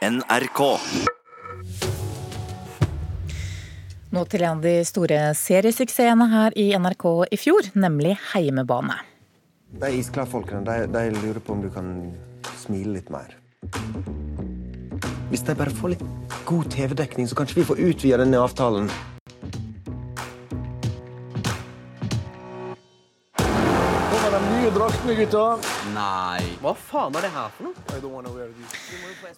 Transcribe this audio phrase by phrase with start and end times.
[0.00, 0.60] NRK.
[4.10, 8.96] Nå til en av de store seriesuksessene her i NRK i fjor, nemlig Heimebane.
[9.76, 11.92] De isklarfolkene de, de lurer på om du kan
[12.62, 13.36] smile litt mer.
[15.28, 16.06] Hvis de bare får litt
[16.48, 18.88] god TV-dekning, så kanskje vi får utvida denne avtalen.
[25.10, 25.58] Draktene, gutta?
[25.94, 26.42] Nei.
[26.60, 27.74] Hva faen er det her for noe?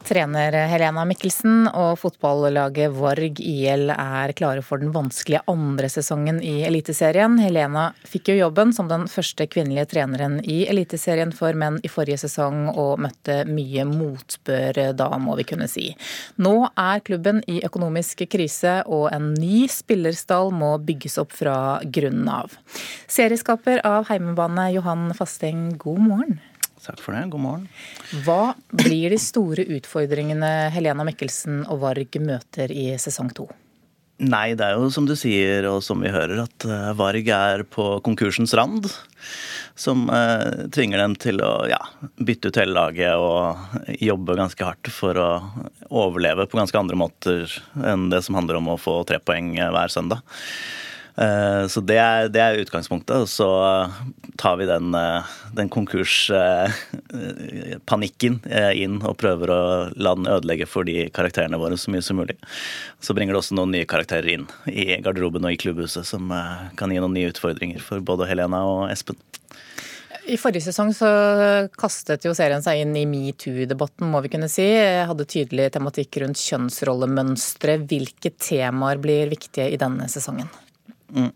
[0.07, 6.63] Trener Helena Mikkelsen og fotballaget Varg IL er klare for den vanskelige andre sesongen i
[6.67, 7.39] Eliteserien.
[7.41, 12.21] Helena fikk jo jobben som den første kvinnelige treneren i Eliteserien for menn i forrige
[12.25, 15.91] sesong, og møtte mye motbør da, må vi kunne si.
[16.43, 22.29] Nå er klubben i økonomisk krise, og en ny spillerstall må bygges opp fra grunnen
[22.33, 22.57] av.
[23.11, 26.41] Serieskaper av heimebane Johan Fasteng, god morgen.
[26.83, 27.29] Takk for det.
[27.31, 27.67] God morgen.
[28.27, 33.47] Hva blir de store utfordringene Helena Mikkelsen og Varg møter i sesong to?
[34.23, 37.65] Nei, det er jo som du sier, og som vi hører, at eh, Varg er
[37.67, 38.87] på konkursens rand.
[39.75, 41.81] Som eh, tvinger dem til å ja,
[42.21, 45.31] bytte ut hele laget og jobbe ganske hardt for å
[45.89, 47.51] overleve på ganske andre måter
[47.83, 50.23] enn det som handler om å få tre poeng eh, hver søndag.
[51.17, 53.29] Eh, så det er, det er, utgangspunktet.
[53.29, 53.49] Så
[54.41, 55.25] tar vi den, eh,
[55.57, 61.91] den konkurspanikken eh, inn og prøver å la den ødelegge for de karakterene våre så
[61.93, 62.37] mye som mulig.
[63.01, 66.23] Så bringer det også noen nye karakterer inn i garderoben og i klubbhuset som
[66.79, 69.17] kan gi noen nye utfordringer for både Helena og Espen.
[70.31, 71.09] I forrige sesong så
[71.75, 74.63] kastet jo serien seg inn i metoo-debatten, må vi kunne si.
[74.63, 77.75] Jeg Hadde tydelig tematikk rundt kjønnsrollemønstre.
[77.91, 80.47] Hvilke temaer blir viktige i denne sesongen?
[81.15, 81.31] Mm.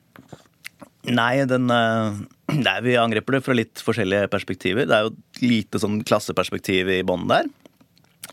[1.16, 1.70] Nei, den,
[2.66, 4.88] nei, vi angriper det fra litt forskjellige perspektiver.
[4.88, 7.48] Det er jo et lite sånn klasseperspektiv i bånn der.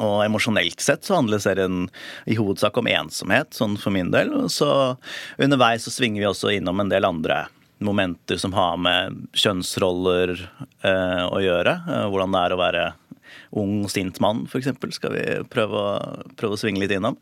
[0.02, 1.84] Og emosjonelt sett så handler serien
[2.26, 4.32] i hovedsak om ensomhet, sånn for min del.
[4.50, 4.70] Så
[5.38, 7.44] underveis så svinger vi også innom en del andre
[7.84, 11.76] momenter som har med kjønnsroller eh, å gjøre.
[12.10, 12.84] Hvordan det er å være
[13.60, 14.72] ung, sint mann, f.eks.
[14.98, 17.18] Skal vi prøve å, prøve å, svinge litt innom.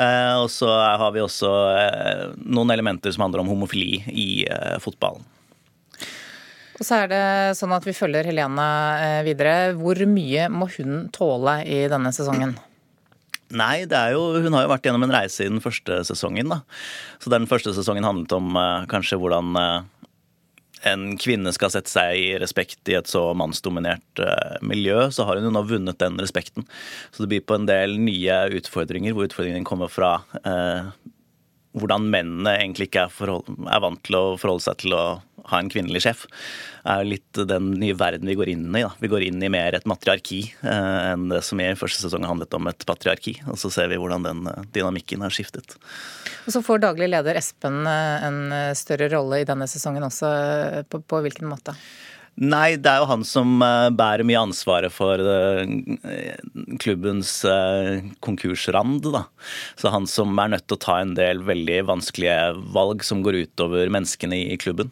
[0.00, 4.76] Eh, og så har vi også eh, noen elementer som handler om homofili i eh,
[4.82, 5.24] fotballen.
[6.74, 7.24] Og så er det
[7.58, 8.68] sånn at vi følger Helena
[8.98, 9.74] eh, videre.
[9.78, 12.56] Hvor mye må hun tåle i denne sesongen?
[13.54, 16.50] Nei, det er jo, hun har jo vært gjennom en reise i den første sesongen.
[16.50, 16.62] da.
[17.22, 20.03] Så Den første sesongen handlet om eh, kanskje hvordan uh,
[20.88, 25.40] en kvinne skal sette seg i respekt i et så mannsdominert uh, miljø, så har
[25.40, 26.66] hun jo nå vunnet den respekten.
[27.10, 30.92] Så det blir på en del nye utfordringer, hvor utfordringen kommer fra uh,
[31.74, 35.04] hvordan mennene egentlig ikke er, forhold, er, vant til å forholde seg til å
[35.50, 36.22] ha en kvinnelig sjef,
[36.88, 38.84] er litt den nye verden vi går inn i.
[38.84, 38.92] Da.
[39.02, 42.54] Vi går inn i mer et matriarki eh, enn det som i første sesong handlet
[42.56, 43.36] om et patriarki.
[43.50, 45.76] Og så ser vi hvordan den dynamikken har skiftet.
[46.46, 50.32] Og Så får daglig leder Espen eh, en eh, større rolle i denne sesongen også.
[50.32, 51.76] Eh, på, på hvilken måte?
[52.34, 53.62] Nei, det er jo han som
[53.94, 55.20] bærer mye ansvaret for
[56.82, 57.36] klubbens
[58.24, 59.06] konkursrand.
[59.14, 59.22] da.
[59.78, 63.44] Så han som er nødt til å ta en del veldig vanskelige valg som går
[63.44, 64.90] utover menneskene i klubben.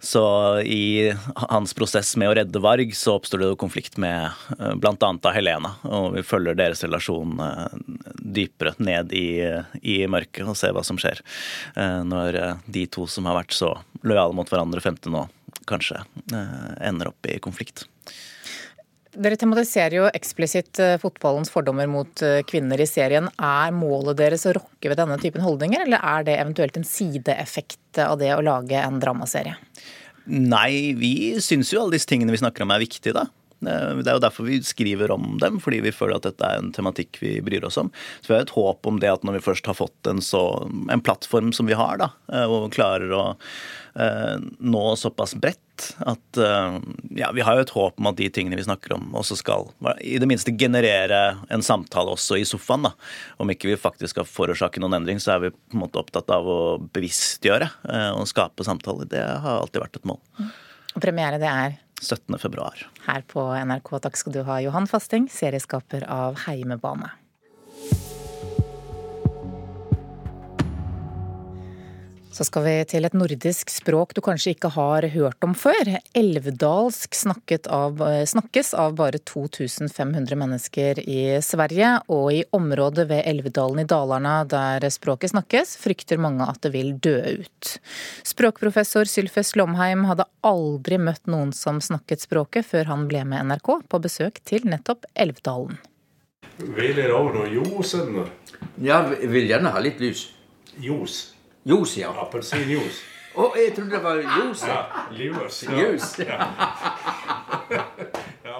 [0.00, 4.74] Så i hans prosess med å redde Varg, så oppstår det jo konflikt med eh,
[4.78, 5.10] bl.a.
[5.34, 5.72] Helena.
[5.90, 7.80] Og vi følger deres relasjon eh,
[8.38, 9.42] dypere ned i,
[9.82, 11.18] i, mørket og ser hva som skjer.
[11.74, 12.38] Eh, når
[12.70, 13.72] de to som har vært så
[14.06, 15.26] lojale mot hverandre 15 nå,
[15.70, 16.02] kanskje
[16.84, 17.86] ender opp i konflikt.
[19.18, 23.26] Dere tematiserer jo eksplisitt fotballens fordommer mot kvinner i serien.
[23.40, 27.98] Er målet deres å rokke ved denne typen holdninger, eller er det eventuelt en sideeffekt
[28.04, 29.56] av det å lage en dramaserie?
[30.28, 33.26] Nei, vi syns jo alle disse tingene vi snakker om er viktige, da.
[33.64, 36.72] Det er jo derfor vi skriver om dem, fordi vi føler at dette er en
[36.74, 37.90] tematikk vi bryr oss om.
[38.20, 40.42] Så vi har et håp om det at når vi først har fått en, så,
[40.68, 43.24] en plattform som vi har, da, eh, og klarer å
[43.98, 45.64] eh, nå såpass bredt
[46.06, 46.78] at eh,
[47.18, 49.68] ja, vi har jo et håp om at de tingene vi snakker om, også skal
[50.02, 52.88] i det minste generere en samtale også i sofaen.
[52.88, 52.94] da.
[53.42, 56.30] Om ikke vi faktisk skal forårsake noen endring, så er vi på en måte opptatt
[56.34, 56.60] av å
[56.94, 59.10] bevisstgjøre eh, og skape samtaler.
[59.10, 60.22] Det har alltid vært et mål.
[60.94, 61.78] Og premiere det er?
[62.02, 62.38] 17.
[62.38, 62.86] februar.
[63.06, 63.94] Her på NRK.
[64.04, 67.10] Takk skal du ha, Johan Fasting, serieskaper av Heimebane.
[72.30, 75.94] Så skal vi til et nordisk språk du kanskje ikke har hørt om før.
[76.16, 77.16] Elvdalsk
[77.72, 84.42] av, snakkes av bare 2500 mennesker i Sverige, og i området ved Elvedalen i Dalarna
[84.44, 87.72] der språket snakkes, frykter mange at det vil dø ut.
[88.28, 93.72] Språkprofessor Sylfes Lomheim hadde aldri møtt noen som snakket språket før han ble med NRK
[93.88, 95.80] på besøk til nettopp Elvdalen.
[96.58, 97.96] Vil dere ha noe ljos?
[97.96, 98.30] eller?
[98.82, 100.28] Ja, vil gjerne ha litt lys.
[100.78, 101.37] Juice.
[101.68, 102.08] Juice, ja.
[102.16, 103.04] Appelsinjuice.
[103.38, 104.66] Å, jeg trodde det var juice.
[104.66, 105.48] Ja, ja.
[105.76, 106.24] Juice.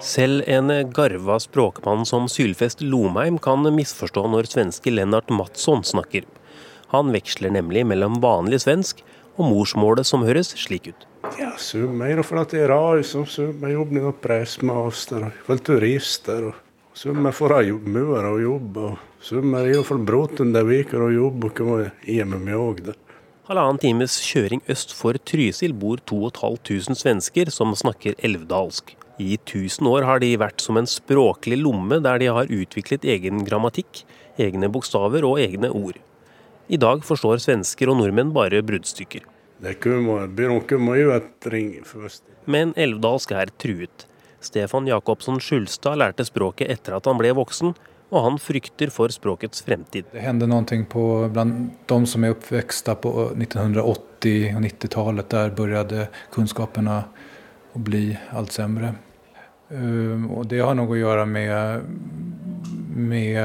[0.05, 6.23] Selv en garva språkmann som Sylfest Lomheim kan misforstå når svenske Lennart Matsson snakker.
[6.93, 9.01] Han veksler nemlig mellom vanlig svensk
[9.39, 11.01] og morsmålet som høres slik ut.
[11.41, 14.13] Ja, summer, for at jeg reiser, summe jobber
[14.85, 16.41] oss der, og turister.
[16.53, 16.68] og
[16.99, 21.53] Summe for å mure og jobb, og Summe er iallfall bråtende uker å jobbe, og
[21.55, 22.81] kan hjemme med òg.
[23.47, 28.91] Halvannen times kjøring øst for Trysil bor 2500 svensker som snakker elvdalsk.
[29.15, 33.45] I 1000 år har de vært som en språklig lomme der de har utviklet egen
[33.47, 34.03] grammatikk,
[34.35, 36.03] egne bokstaver og egne ord.
[36.67, 39.23] I dag forstår svensker og nordmenn bare bruddstykker.
[42.59, 44.09] Men elvdalsk er truet.
[44.41, 47.73] Stefan Jacobsen Skjulstad lærte språket etter at han ble voksen,
[48.09, 50.07] og han frykter for språkets fremtid.
[50.13, 51.03] Det hender noe på,
[51.33, 53.83] blant de som er oppvokst på 1980-
[54.55, 55.29] og 90-tallet.
[55.29, 57.03] Der begynte kunnskapene
[57.75, 58.95] å bli alt sämre.
[59.69, 61.85] Og det har noe å gjøre med,
[62.89, 63.37] med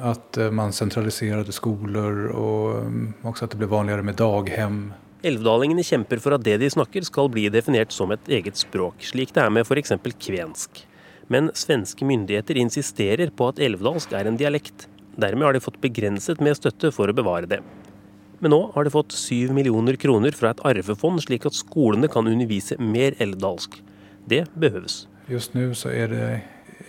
[0.00, 4.78] at man sentraliserte skoler, og også at det ble vanligere med daghem.
[5.22, 9.30] Elvdalingene kjemper for at det de snakker skal bli definert som et eget språk, slik
[9.36, 9.92] det er med f.eks.
[10.18, 10.80] kvensk.
[11.30, 14.88] Men svenske myndigheter insisterer på at elvdalsk er en dialekt.
[15.14, 17.60] Dermed har de fått begrenset med støtte for å bevare det.
[18.42, 22.26] Men nå har de fått syv millioner kroner fra et arvefond, slik at skolene kan
[22.26, 23.78] undervise mer elvdalsk.
[24.26, 25.04] Det behøves.
[25.30, 26.26] Just nå så er det,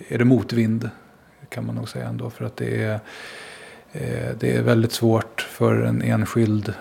[0.10, 0.90] er det motvind,
[1.54, 2.02] kan man nok si.
[2.34, 2.98] For det er,
[3.94, 6.74] eh, det er veldig vanskelig for en enskild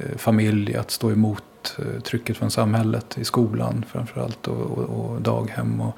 [0.00, 5.20] eh, familie å stå imot trycket trykket fra samfunnet i skolen framförallt och, og, og
[5.22, 5.92] daghem og,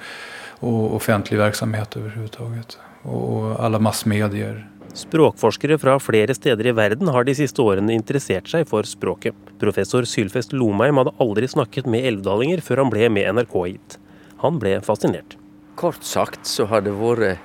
[0.61, 2.79] och, offentlig verksamhet överhuvudtaget.
[3.03, 4.69] Och, Og alle massmedier.
[4.95, 9.35] Språkforskere fra flere steder i verden har de siste årene interessert seg for språket.
[9.59, 13.99] Professor Sylfest Lomheim hadde aldri snakket med elvdalinger før han ble med NRK hit.
[14.45, 15.39] Han ble fascinert.
[15.75, 17.41] Kort sagt så har det vært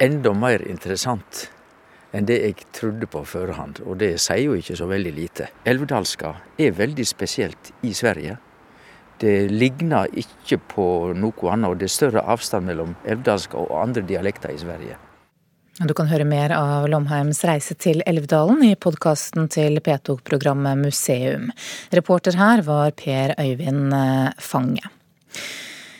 [0.00, 1.48] enda mer interessant
[2.16, 5.48] enn det jeg trodde på førehand, og det sier jo ikke så veldig lite.
[5.68, 8.38] Elvedalska er veldig spesielt i Sverige.
[9.18, 10.86] Det ligner ikke på
[11.18, 14.98] noe annet, og det er større avstand mellom elvedalska og andre dialekter i Sverige.
[15.78, 21.52] Du kan høre mer av Lomheims reise til Elvdalen i podkasten til P2-programmet Museum.
[21.94, 23.94] Reporter her var Per Øyvind
[24.42, 24.90] Fange.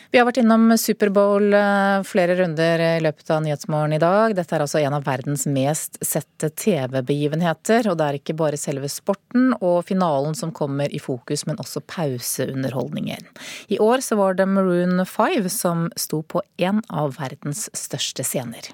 [0.09, 4.33] Vi har vært innom Superbowl eh, flere runder i løpet av Nyhetsmorgen i dag.
[4.33, 7.85] Dette er altså en av verdens mest sette TV-begivenheter.
[7.91, 11.85] Og det er ikke bare selve sporten og finalen som kommer i fokus, men også
[11.85, 13.29] pauseunderholdningen.
[13.69, 18.73] I år så var det Maroon 5 som sto på en av verdens største scener.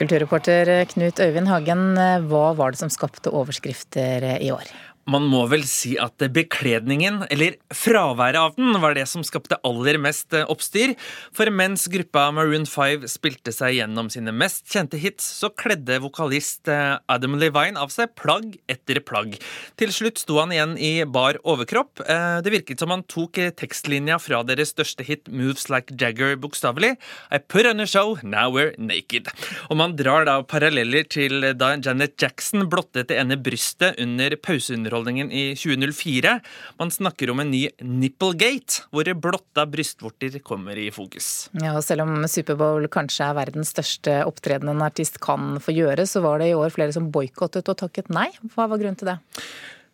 [0.00, 1.82] Kulturreporter Knut Øyvind Hagen,
[2.30, 4.70] hva var det som skapte overskrifter i år?
[5.10, 9.98] Man må vel si at bekledningen, eller fraværet av den, var det som skapte aller
[9.98, 10.92] mest eh, oppstyr.
[11.34, 16.70] For mens gruppa Maroon 5 spilte seg gjennom sine mest kjente hits, så kledde vokalist
[16.70, 19.34] eh, Adam Levine av seg plagg etter plagg.
[19.80, 22.04] Til slutt sto han igjen i bar overkropp.
[22.06, 26.94] Eh, det virket som han tok tekstlinja fra deres største hit Moves Like Jagger bokstavelig.
[27.34, 29.32] I put on a show, now we're naked.
[29.70, 34.99] Og man drar da paralleller til da Janet Jackson blottet det ene brystet under pauseunderholdningen
[35.00, 36.40] underholdningen i 2004.
[36.78, 41.50] Man snakker om en ny nipplegate, hvor blotta brystvorter kommer i fokus.
[41.52, 46.06] Ja, og Selv om Superbowl kanskje er verdens største opptreden en artist kan få gjøre,
[46.06, 48.28] så var det i år flere som boikottet og takket nei.
[48.54, 49.18] Hva var grunnen til det?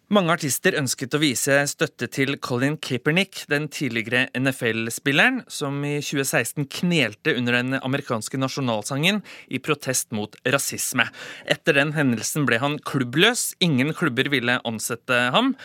[0.06, 6.68] Mange artister ønsket å vise støtte til Colin Kaepernick, den tidligere NFL-spilleren, som i 2016
[6.70, 9.18] knelte under den amerikanske nasjonalsangen
[9.50, 11.08] i protest mot rasisme.
[11.50, 15.56] Etter den hendelsen ble han klubbløs, ingen klubber ville ansette ham.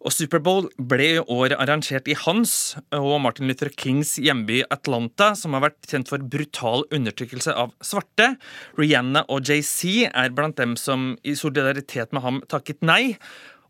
[0.00, 5.52] Og Superbowl ble i år arrangert i hans og Martin Luther Kings hjemby Atlanta, som
[5.52, 8.38] har vært kjent for brutal undertrykkelse av svarte.
[8.80, 13.18] Rihanna og JC er blant dem som i solidaritet med ham takket nei.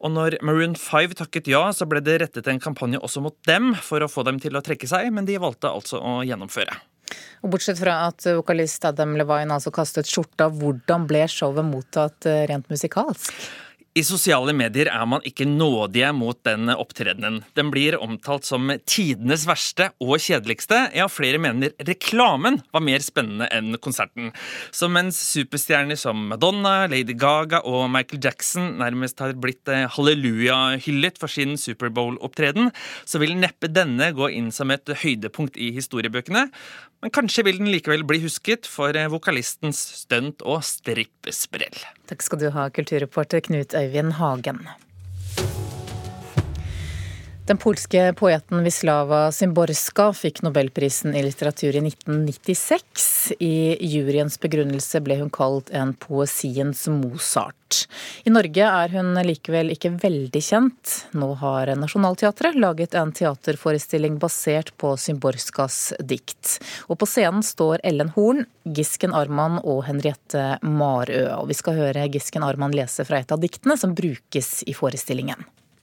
[0.02, 3.71] Og når Maroon 5 takket ja, så ble det rettet en kampanje også mot dem
[3.87, 6.75] for å få dem til å trekke seg, men de valgte altså å gjennomføre.
[7.42, 12.44] Og Bortsett fra at vokalist Adam Levine altså kastet skjorta, hvordan ble showet mottatt eh,
[12.50, 13.30] rent musikalsk?
[13.93, 17.43] I sosiale medier er man ikke nådige mot den opptredenen.
[17.53, 20.79] Den blir omtalt som tidenes verste og kjedeligste.
[20.97, 24.31] Ja, flere mener reklamen var mer spennende enn konserten.
[24.73, 31.21] Så mens superstjerner som Madonna, Lady Gaga og Michael Jackson nærmest har blitt eh, halleluja-hyllet
[31.21, 32.73] for sin Superbowl-opptreden,
[33.05, 36.47] så vil neppe denne gå inn som et høydepunkt i historiebøkene.
[37.03, 41.81] Men kanskje vil den likevel bli husket for vokalistens stunt og strippesprell.
[42.07, 44.69] Takk skal du ha, kulturreporter Knut Øyvind Hagen.
[47.47, 53.33] Den polske poeten Wislawa Szymborska fikk nobelprisen i litteratur i 1996.
[53.43, 57.89] I juryens begrunnelse ble hun kalt en poesiens Mozart.
[58.23, 60.93] I Norge er hun likevel ikke veldig kjent.
[61.19, 66.61] Nå har Nationaltheatret laget en teaterforestilling basert på Szymborskas dikt.
[66.87, 71.25] Og på scenen står Ellen Horn, Gisken Arman og Henriette Marø.
[71.41, 75.43] Og vi skal høre Gisken Arman lese fra et av diktene som brukes i forestillingen.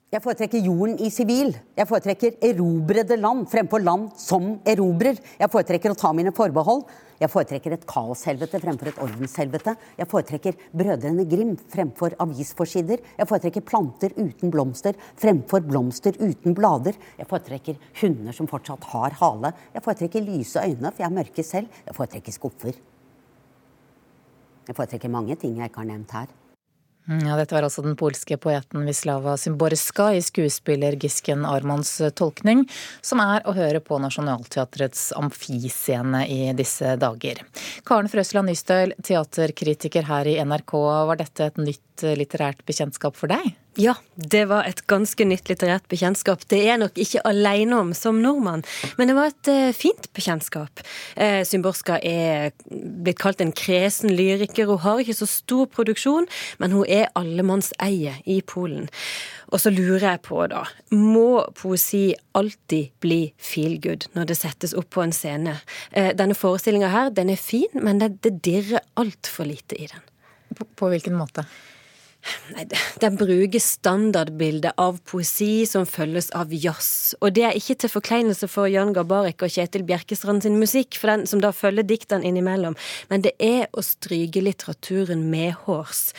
[0.10, 1.51] Jeg foretrekker jorden i sivil.
[1.78, 5.20] Jeg foretrekker erobrede land fremfor land som erobrer.
[5.38, 6.82] Jeg foretrekker å ta mine forbehold.
[7.22, 9.75] Jeg foretrekker et kaoshelvete fremfor et ordenshelvete.
[10.00, 13.06] Jeg foretrekker Brødrene Grim fremfor avisforsider.
[13.20, 16.98] Jeg foretrekker planter uten blomster fremfor blomster uten blader.
[17.20, 19.54] Jeg foretrekker hunder som fortsatt har hale.
[19.78, 21.82] Jeg foretrekker lyse øyne, for jeg er mørke selv.
[21.86, 22.84] Jeg foretrekker skuffer.
[24.66, 26.39] Jeg foretrekker mange ting jeg ikke har nevnt her.
[27.10, 32.68] Mm, ja, dette var altså den polske poeten Wislawa Symborska i skuespiller Gisken Armans tolkning,
[33.01, 37.42] som er å høre på Nationaltheatrets amfiscene i disse dager.
[37.89, 40.75] Karen Frøsland Nystøl, teaterkritiker her i NRK,
[41.10, 43.56] var dette et nytt litterært bekjentskap for deg?
[43.79, 46.41] Ja, det var et ganske nytt litterært bekjentskap.
[46.51, 48.65] Det er jeg nok ikke alene om som nordmann,
[48.98, 50.82] men det var et uh, fint bekjentskap.
[51.13, 54.68] Uh, Symborska er blitt kalt en kresen lyriker.
[54.68, 56.27] Hun har ikke så stor produksjon,
[56.60, 58.89] men hun er allemannseie i Polen.
[59.53, 64.75] Og så lurer jeg på, da, må poesi alltid bli feel good når det settes
[64.75, 65.56] opp på en scene?
[65.96, 70.08] Uh, denne forestillinga her, den er fin, men det, det dirrer altfor lite i den.
[70.58, 71.48] På, på hvilken måte?
[72.56, 72.65] Nei,
[73.01, 77.15] Den bruker standardbildet av poesi som følges av jazz.
[77.22, 81.12] Og det er ikke til forkleinelse for Jan Gabarek og Kjetil Bjerkestrand sin musikk, for
[81.12, 82.77] den som da følger diktene innimellom,
[83.12, 86.10] men det er å stryke litteraturen medhårs.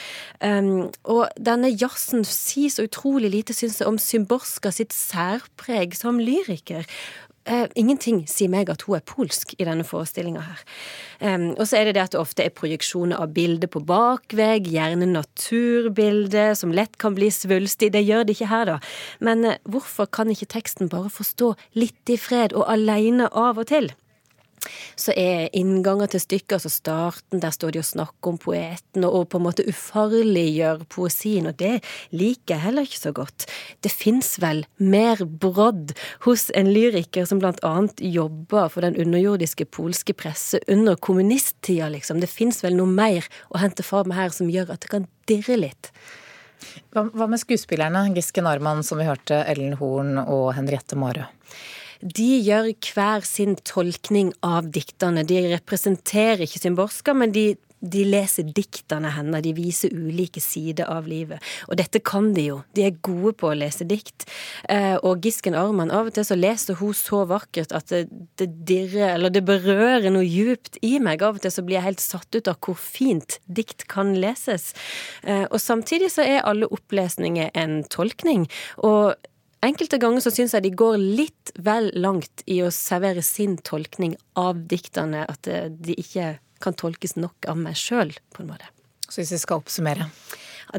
[0.40, 6.22] Um, og denne jazzen sier så utrolig lite, syns jeg, om Symborska sitt særpreg som
[6.22, 6.86] lyriker.
[7.50, 10.60] Uh, ingenting sier meg at hun er polsk i denne forestillinga her.
[11.18, 14.68] Um, og så er det det at det ofte er projeksjoner av bilder på bakvegg,
[14.70, 17.90] gjerne naturbilder, som lett kan bli svulstig.
[17.96, 18.78] Det gjør det ikke her, da.
[19.18, 23.58] Men eh, hvorfor kan ikke teksten bare få stå litt i fred og aleine av
[23.58, 23.90] og til?
[24.98, 29.28] Så er innganger til stykket, altså starten, der står de og snakker om poeten, og
[29.32, 31.80] på en måte ufarliggjør poesien, og det
[32.12, 33.46] liker jeg heller ikke så godt.
[33.84, 35.94] Det fins vel mer brodd
[36.26, 42.20] hos en lyriker som blant annet jobber for den underjordiske polske presse under kommunisttida, liksom.
[42.20, 45.60] Det fins vel noe mer å hente fram her som gjør at det kan dirre
[45.60, 45.92] litt.
[46.92, 51.24] Hva med skuespillerne, Giske Narman, som vi hørte, Ellen Horn og Henriette Marø?
[52.00, 55.24] De gjør hver sin tolkning av diktene.
[55.26, 59.42] De representerer ikke Symborska, men de, de leser diktene hennes.
[59.44, 61.44] De viser ulike sider av livet.
[61.68, 62.58] Og dette kan de jo.
[62.76, 64.24] De er gode på å lese dikt.
[64.72, 68.02] Eh, og Gisken Arman, av og til så leser hun så vakkert at det,
[68.40, 71.20] det dirrer, eller det berører noe djupt i meg.
[71.20, 74.70] Av og til så blir jeg helt satt ut av hvor fint dikt kan leses.
[75.24, 78.48] Eh, og samtidig så er alle opplesninger en tolkning.
[78.88, 79.12] Og
[79.60, 84.14] Enkelte ganger så syns jeg de går litt vel langt i å servere sin tolkning
[84.40, 88.70] av diktene, at eh, de ikke kan tolkes nok av meg sjøl, på en måte.
[89.08, 90.08] Så hvis vi skal oppsummere?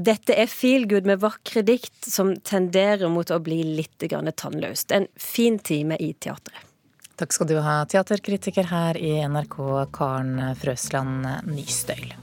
[0.01, 4.93] Dette er feel good med vakre dikt som tenderer mot å bli litt tannløst.
[4.95, 6.67] En fin time i teatret.
[7.19, 9.59] Takk skal du ha, teaterkritiker her i NRK,
[9.93, 12.15] Karen Frøsland Nystøyl.